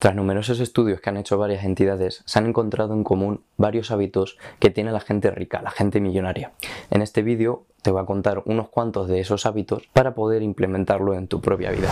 [0.00, 4.38] Tras numerosos estudios que han hecho varias entidades, se han encontrado en común varios hábitos
[4.60, 6.52] que tiene la gente rica, la gente millonaria.
[6.90, 11.14] En este vídeo te voy a contar unos cuantos de esos hábitos para poder implementarlo
[11.14, 11.90] en tu propia vida.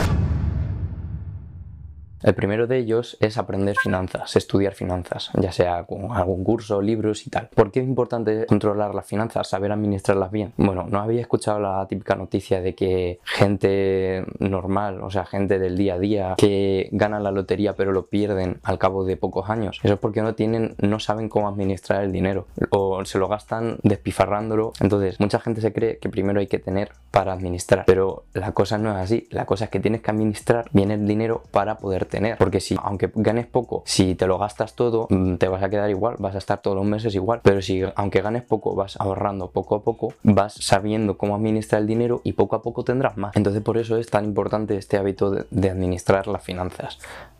[2.22, 7.26] El primero de ellos es aprender finanzas, estudiar finanzas, ya sea con algún curso, libros
[7.26, 7.48] y tal.
[7.54, 10.52] ¿Por qué es importante controlar las finanzas, saber administrarlas bien?
[10.56, 15.76] Bueno, no había escuchado la típica noticia de que gente normal, o sea, gente del
[15.76, 19.80] día a día, que ganan la lotería pero lo pierden al cabo de pocos años.
[19.82, 23.78] Eso es porque no tienen, no saben cómo administrar el dinero o se lo gastan
[23.82, 24.72] despifarrándolo.
[24.80, 28.78] Entonces, mucha gente se cree que primero hay que tener para administrar, pero la cosa
[28.78, 29.26] no es así.
[29.30, 32.38] La cosa es que tienes que administrar bien el dinero para poder tener.
[32.38, 35.90] Porque si, aunque ganes poco, si te lo gastas todo, mm, te vas a quedar
[35.90, 37.40] igual, vas a estar todos los meses igual.
[37.42, 41.86] Pero si, aunque ganes poco, vas ahorrando poco a poco, vas sabiendo cómo administrar el
[41.86, 43.36] dinero y poco a poco tendrás más.
[43.36, 46.98] Entonces, por eso es tan importante este hábito de administrar las finanzas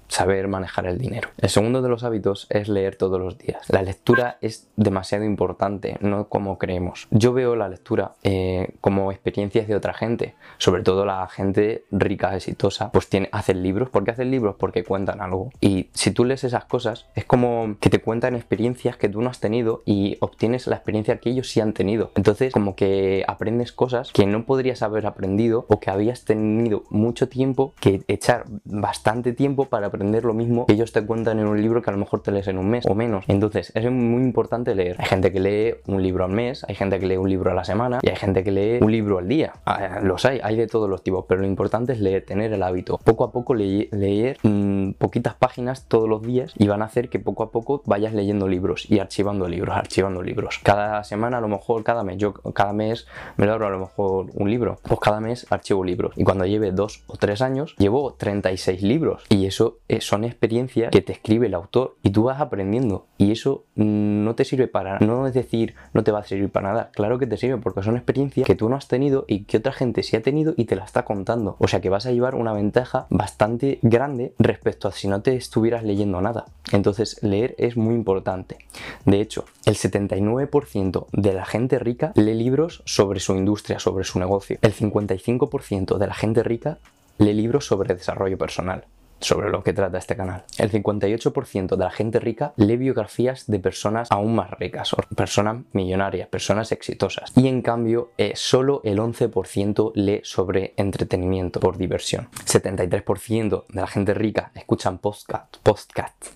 [0.09, 1.28] saber manejar el dinero.
[1.38, 3.69] El segundo de los hábitos es leer todos los días.
[3.69, 7.08] La lectura es demasiado importante, no como creemos.
[7.11, 12.34] Yo veo la lectura eh, como experiencias de otra gente, sobre todo la gente rica,
[12.34, 13.91] exitosa, pues tiene, hacen libros.
[13.91, 14.56] ¿Por qué hacen libros?
[14.58, 15.50] Porque cuentan algo.
[15.61, 19.31] Y si tú lees esas cosas, es como que te cuentan experiencias que tú no
[19.31, 22.12] has tenido y obtienes la experiencia que ellos sí han tenido.
[22.14, 27.28] Entonces, como que aprendes cosas que no podrías haber aprendido o que habías tenido mucho
[27.28, 31.61] tiempo que echar bastante tiempo para aprender lo mismo que ellos te cuentan en un
[31.61, 33.25] libro que a lo mejor te lees en un mes o menos.
[33.28, 34.97] Entonces, es muy importante leer.
[34.98, 37.55] Hay gente que lee un libro al mes, hay gente que lee un libro a
[37.55, 39.55] la semana y hay gente que lee un libro al día.
[39.64, 42.62] Ah, los hay, hay de todos los tipos, pero lo importante es leer, tener el
[42.62, 42.98] hábito.
[42.98, 47.19] Poco a poco leer mmm, poquitas páginas todos los días y van a hacer que
[47.19, 50.60] poco a poco vayas leyendo libros y archivando libros, archivando libros.
[50.62, 54.27] Cada semana, a lo mejor cada mes, yo cada mes me abro a lo mejor
[54.34, 56.12] un libro, pues cada mes archivo libros.
[56.16, 61.01] Y cuando lleve dos o tres años, llevo 36 libros y eso son experiencias que
[61.01, 63.06] te escribe el autor y tú vas aprendiendo.
[63.19, 66.69] Y eso no te sirve para no es decir no te va a servir para
[66.69, 66.91] nada.
[66.93, 69.72] Claro que te sirve porque son experiencias que tú no has tenido y que otra
[69.72, 71.56] gente sí ha tenido y te la está contando.
[71.59, 75.37] O sea que vas a llevar una ventaja bastante grande respecto a si no te
[75.37, 76.47] estuvieras leyendo nada.
[76.72, 78.59] Entonces leer es muy importante.
[79.05, 84.19] De hecho el 79% de la gente rica lee libros sobre su industria sobre su
[84.19, 84.59] negocio.
[84.62, 86.78] El 55% de la gente rica
[87.19, 88.84] lee libros sobre desarrollo personal
[89.21, 90.44] sobre lo que trata este canal.
[90.59, 96.28] El 58% de la gente rica lee biografías de personas aún más ricas, personas millonarias,
[96.28, 97.32] personas exitosas.
[97.37, 102.28] Y en cambio, eh, solo el 11% lee sobre entretenimiento por diversión.
[102.44, 106.27] 73% de la gente rica escuchan podcast, podcast,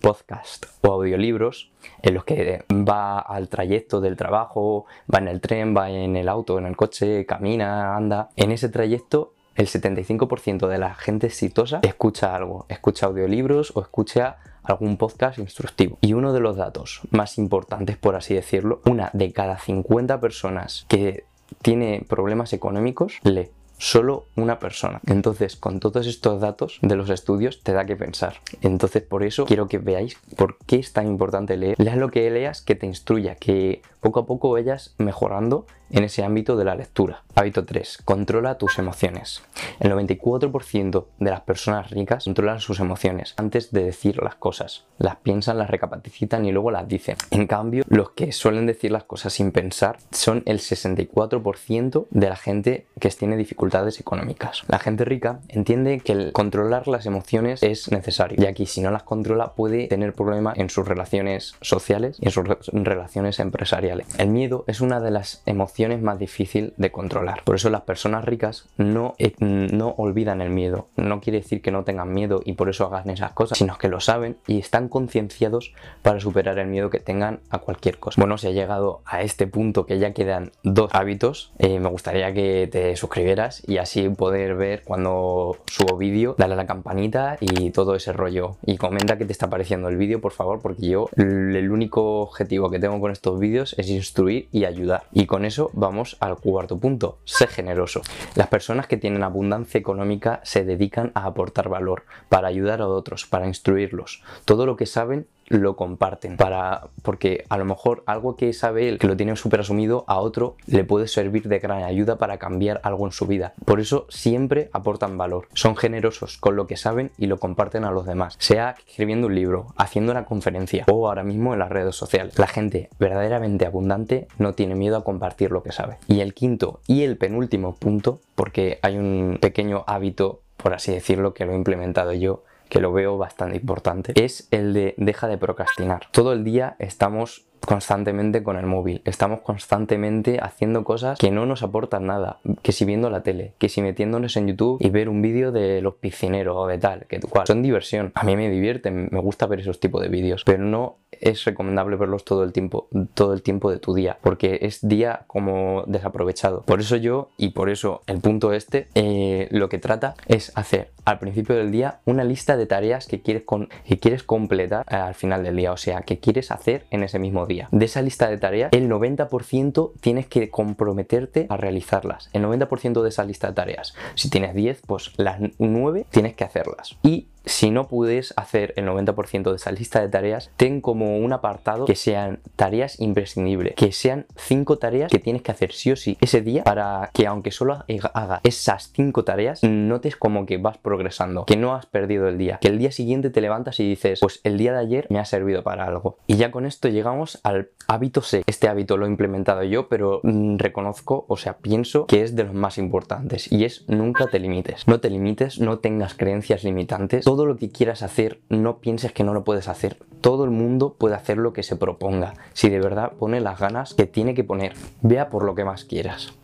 [0.00, 1.70] podcast o audiolibros
[2.02, 6.28] en los que va al trayecto del trabajo, va en el tren, va en el
[6.28, 8.30] auto, en el coche, camina, anda.
[8.36, 14.38] En ese trayecto el 75% de la gente exitosa escucha algo, escucha audiolibros o escucha
[14.62, 15.98] algún podcast instructivo.
[16.00, 20.86] Y uno de los datos más importantes, por así decirlo, una de cada 50 personas
[20.88, 21.24] que
[21.60, 25.00] tiene problemas económicos lee solo una persona.
[25.06, 28.34] Entonces, con todos estos datos de los estudios, te da que pensar.
[28.60, 31.76] Entonces, por eso quiero que veáis por qué es tan importante leer.
[31.78, 36.24] Leas lo que leas que te instruya, que poco a poco vayas mejorando en ese
[36.24, 37.22] ámbito de la lectura.
[37.34, 37.98] Hábito 3.
[38.04, 39.42] Controla tus emociones.
[39.80, 44.84] El 94% de las personas ricas controlan sus emociones antes de decir las cosas.
[44.98, 47.16] Las piensan, las recapacitan y luego las dicen.
[47.30, 52.36] En cambio, los que suelen decir las cosas sin pensar son el 64% de la
[52.36, 54.64] gente que tiene dificultades económicas.
[54.68, 58.90] La gente rica entiende que el controlar las emociones es necesario, ya que si no
[58.90, 64.06] las controla puede tener problemas en sus relaciones sociales y en sus relaciones empresariales.
[64.18, 67.42] El miedo es una de las emociones más difícil de controlar.
[67.44, 70.88] Por eso las personas ricas no, eh, no olvidan el miedo.
[70.96, 73.88] No quiere decir que no tengan miedo y por eso hagan esas cosas, sino que
[73.88, 75.72] lo saben y están concienciados
[76.02, 78.20] para superar el miedo que tengan a cualquier cosa.
[78.20, 82.32] Bueno, si ha llegado a este punto que ya quedan dos hábitos, eh, me gustaría
[82.32, 87.70] que te suscribieras y así poder ver cuando subo vídeo, dale a la campanita y
[87.70, 88.56] todo ese rollo.
[88.64, 92.70] Y comenta qué te está pareciendo el vídeo, por favor, porque yo el único objetivo
[92.70, 95.04] que tengo con estos vídeos es instruir y ayudar.
[95.12, 98.02] Y con eso vamos al cuarto punto, sé generoso.
[98.34, 103.26] Las personas que tienen abundancia económica se dedican a aportar valor, para ayudar a otros,
[103.26, 104.22] para instruirlos.
[104.44, 108.98] Todo lo que saben lo comparten para porque a lo mejor algo que sabe él
[108.98, 112.80] que lo tiene súper asumido a otro le puede servir de gran ayuda para cambiar
[112.82, 113.54] algo en su vida.
[113.64, 115.48] Por eso siempre aportan valor.
[115.54, 118.36] Son generosos con lo que saben y lo comparten a los demás.
[118.38, 122.38] Sea escribiendo un libro haciendo una conferencia o ahora mismo en las redes sociales.
[122.38, 125.98] La gente verdaderamente abundante no tiene miedo a compartir lo que sabe.
[126.06, 131.34] Y el quinto y el penúltimo punto porque hay un pequeño hábito por así decirlo
[131.34, 135.38] que lo he implementado yo que lo veo bastante importante, es el de deja de
[135.38, 136.06] procrastinar.
[136.12, 141.62] Todo el día estamos constantemente con el móvil, estamos constantemente haciendo cosas que no nos
[141.62, 145.22] aportan nada, que si viendo la tele, que si metiéndonos en YouTube y ver un
[145.22, 149.08] vídeo de los piscineros o de tal, que cual, son diversión, a mí me divierten,
[149.10, 152.88] me gusta ver esos tipos de vídeos, pero no es recomendable verlos todo el tiempo,
[153.14, 156.62] todo el tiempo de tu día, porque es día como desaprovechado.
[156.62, 160.90] Por eso yo, y por eso el punto este, eh, lo que trata es hacer
[161.04, 164.96] al principio del día una lista de tareas que quieres, con, que quieres completar eh,
[164.96, 167.47] al final del día, o sea, que quieres hacer en ese mismo día.
[167.70, 172.30] De esa lista de tareas, el 90% tienes que comprometerte a realizarlas.
[172.32, 173.94] El 90% de esa lista de tareas.
[174.14, 176.96] Si tienes 10, pues las 9 tienes que hacerlas.
[177.02, 181.32] Y si no puedes hacer el 90% de esa lista de tareas, ten como un
[181.32, 185.96] apartado que sean tareas imprescindibles, que sean 5 tareas que tienes que hacer sí o
[185.96, 187.84] sí ese día para que aunque solo
[188.14, 192.58] haga esas 5 tareas, notes como que vas progresando, que no has perdido el día,
[192.60, 195.24] que el día siguiente te levantas y dices, pues el día de ayer me ha
[195.24, 196.18] servido para algo.
[196.26, 198.42] Y ya con esto llegamos al hábito C.
[198.46, 202.44] Este hábito lo he implementado yo, pero mm, reconozco, o sea, pienso que es de
[202.44, 204.86] los más importantes y es nunca te limites.
[204.86, 209.34] No te limites, no tengas creencias limitantes lo que quieras hacer, no pienses que no
[209.34, 209.98] lo puedes hacer.
[210.20, 212.34] Todo el mundo puede hacer lo que se proponga.
[212.52, 215.84] Si de verdad pone las ganas que tiene que poner, vea por lo que más
[215.84, 216.34] quieras.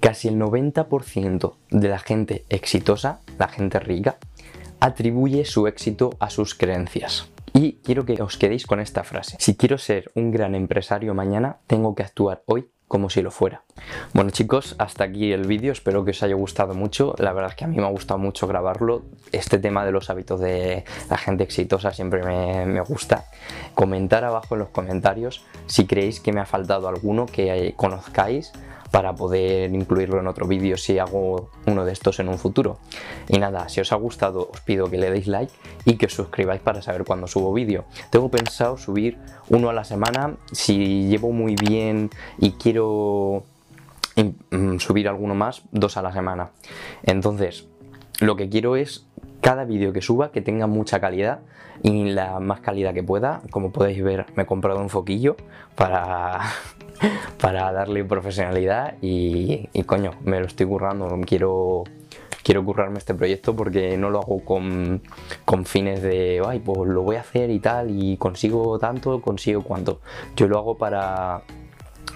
[0.00, 4.18] Casi el 90% de la gente exitosa, la gente rica,
[4.80, 7.30] atribuye su éxito a sus creencias.
[7.52, 9.36] Y quiero que os quedéis con esta frase.
[9.38, 13.62] Si quiero ser un gran empresario mañana, tengo que actuar hoy como si lo fuera.
[14.12, 17.56] Bueno chicos, hasta aquí el vídeo, espero que os haya gustado mucho, la verdad es
[17.56, 19.02] que a mí me ha gustado mucho grabarlo,
[19.32, 23.24] este tema de los hábitos de la gente exitosa siempre me, me gusta.
[23.74, 28.52] Comentar abajo en los comentarios si creéis que me ha faltado alguno que conozcáis
[28.94, 32.78] para poder incluirlo en otro vídeo si hago uno de estos en un futuro.
[33.26, 35.52] Y nada, si os ha gustado os pido que le deis like
[35.84, 37.86] y que os suscribáis para saber cuándo subo vídeo.
[38.10, 39.18] Tengo pensado subir
[39.48, 42.08] uno a la semana, si llevo muy bien
[42.38, 43.42] y quiero
[44.14, 46.50] mm, subir alguno más, dos a la semana.
[47.02, 47.66] Entonces,
[48.20, 49.08] lo que quiero es
[49.40, 51.40] cada vídeo que suba que tenga mucha calidad
[51.82, 53.42] y la más calidad que pueda.
[53.50, 55.36] Como podéis ver, me he comprado un foquillo
[55.74, 56.42] para,
[57.40, 61.08] para darle profesionalidad y, coño, me lo estoy currando.
[61.26, 61.84] Quiero,
[62.42, 65.00] quiero currarme este proyecto porque no lo hago con,
[65.64, 70.00] fines de, ay, pues lo voy a hacer y tal, y consigo tanto, consigo cuánto.
[70.36, 71.42] Yo lo hago para,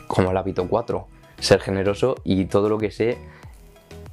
[0.07, 1.07] como el hábito 4,
[1.39, 3.19] ser generoso y todo lo que sé,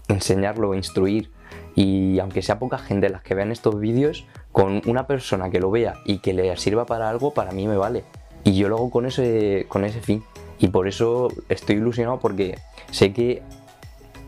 [0.08, 1.32] enseñarlo, instruir
[1.76, 5.70] y aunque sea poca gente las que vean estos vídeos, con una persona que lo
[5.70, 8.06] vea y que le sirva para algo, para mí me vale.
[8.46, 10.24] Y yo lo hago con ese, con ese fin.
[10.60, 12.58] Y por eso estoy ilusionado porque
[12.92, 13.42] sé que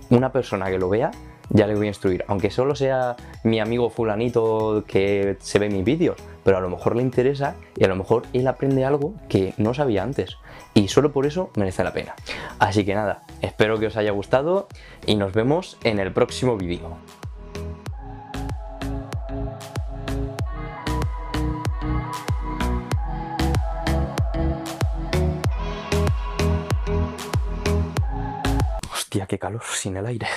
[0.09, 1.11] una persona que lo vea
[1.49, 2.25] ya le voy a instruir.
[2.27, 6.95] Aunque solo sea mi amigo fulanito que se ve mis vídeos, pero a lo mejor
[6.95, 10.37] le interesa y a lo mejor él aprende algo que no sabía antes.
[10.73, 12.15] Y solo por eso merece la pena.
[12.59, 14.67] Así que nada, espero que os haya gustado
[15.05, 16.97] y nos vemos en el próximo vídeo.
[29.27, 30.27] Qué calor sin el aire.